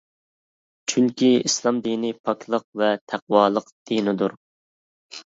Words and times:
چۈنكى 0.91 1.27
ئىسلام 1.49 1.81
دىنى 1.87 2.09
پاكلىق 2.29 2.65
ۋە 2.81 2.89
تەقۋالىق 3.13 3.69
دىنىدۇر. 3.91 4.35